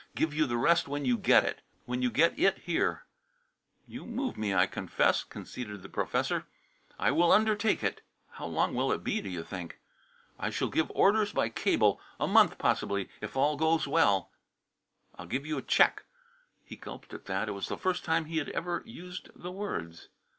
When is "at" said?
17.13-17.25